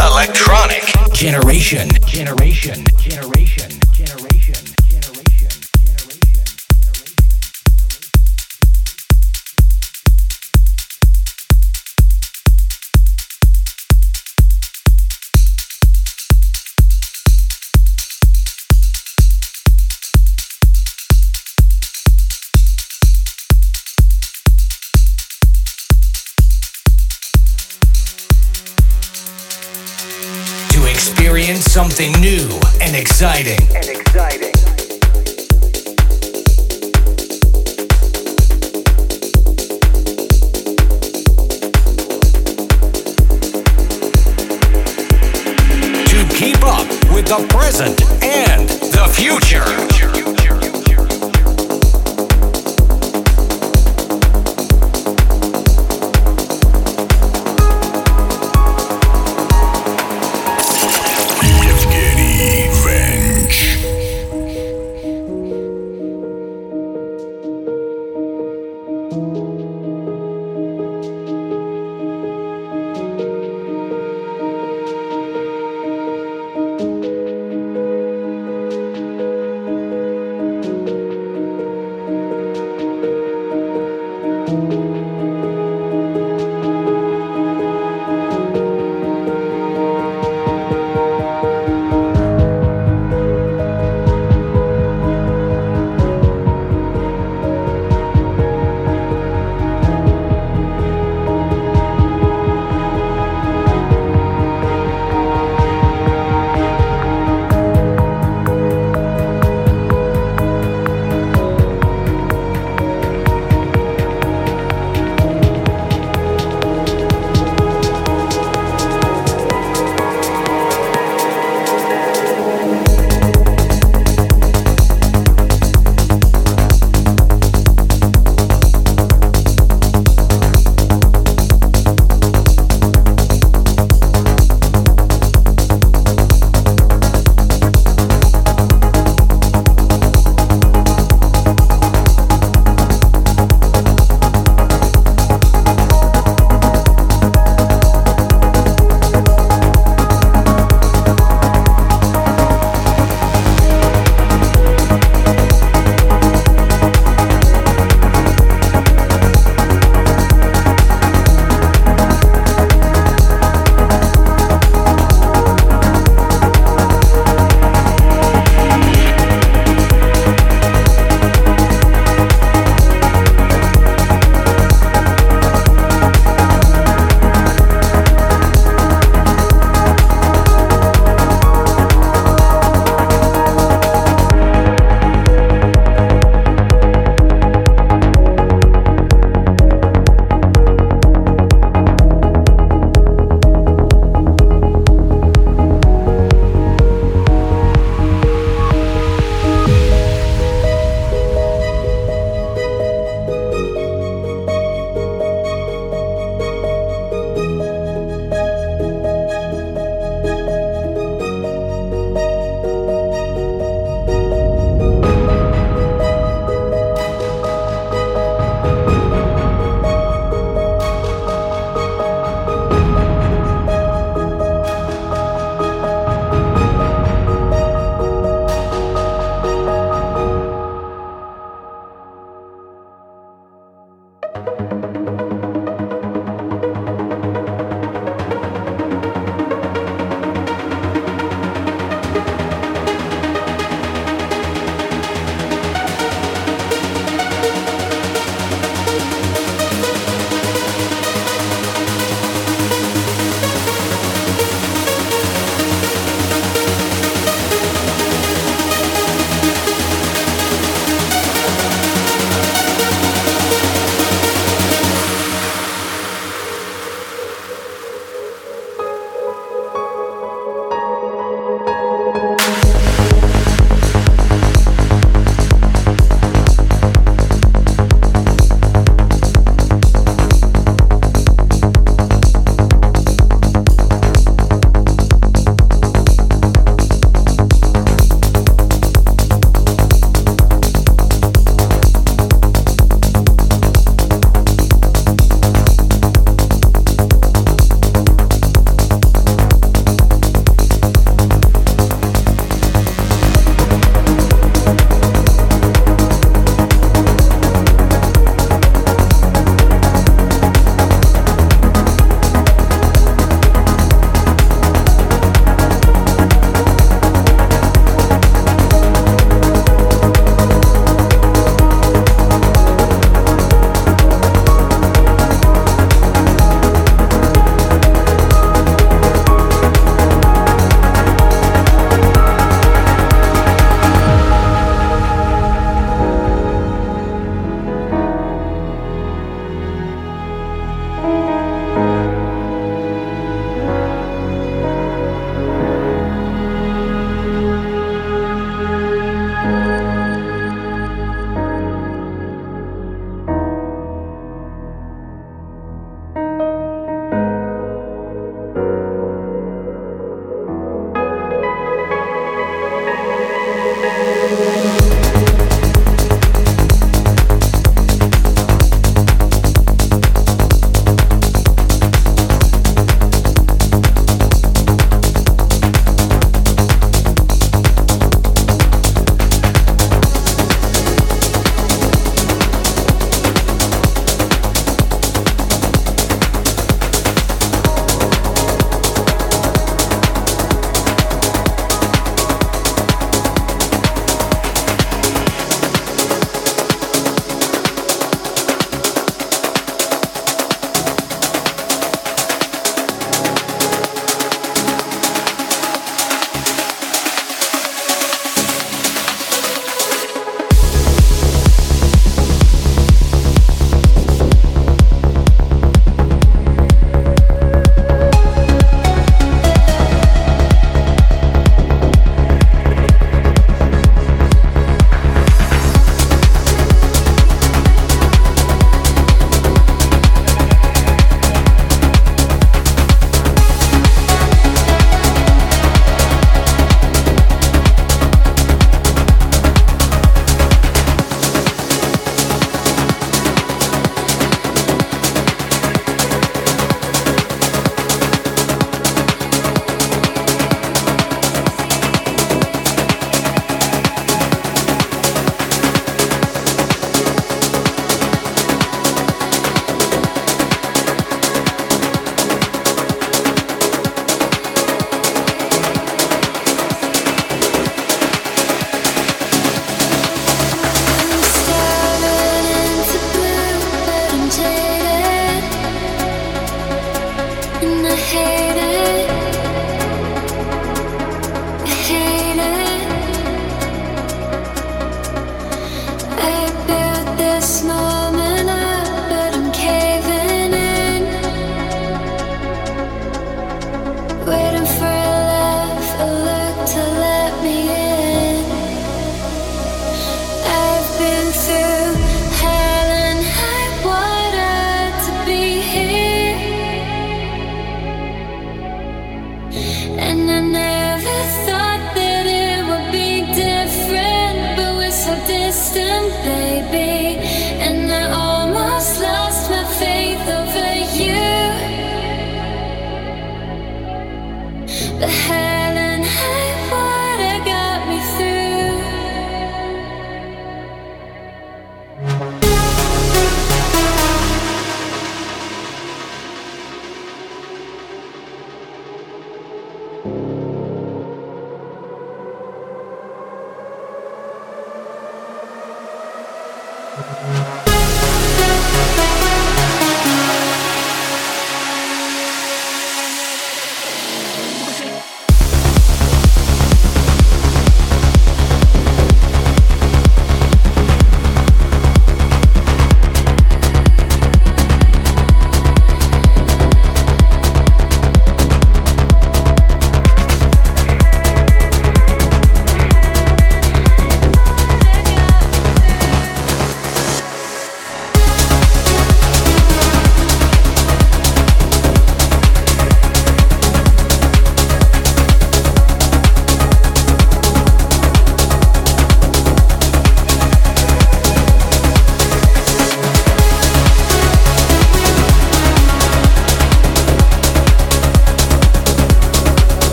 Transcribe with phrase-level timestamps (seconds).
[0.00, 3.70] Electronic generation, generation, generation,
[33.24, 33.63] exciting.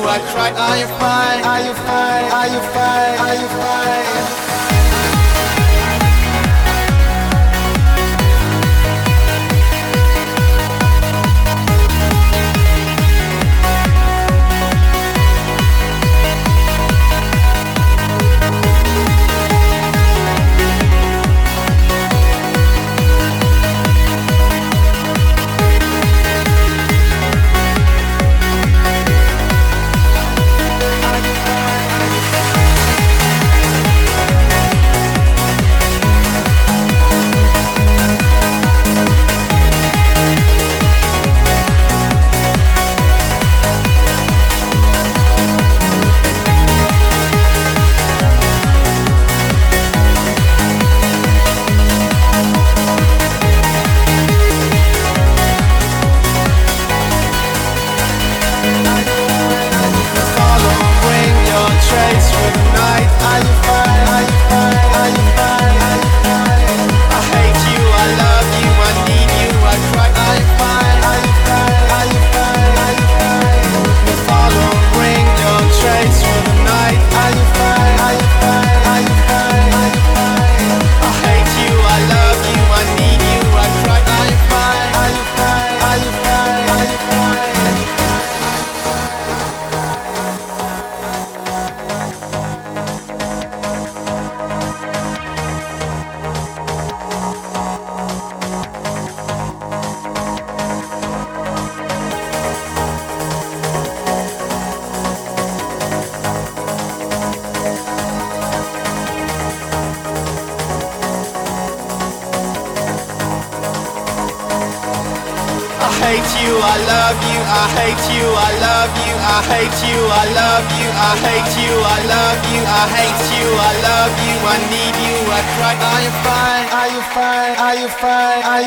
[0.00, 1.44] I cry, are you fine?
[1.44, 2.32] Are you fine?
[2.32, 3.18] Are you fine?
[3.20, 4.41] Are you fine?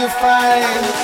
[0.06, 0.95] you find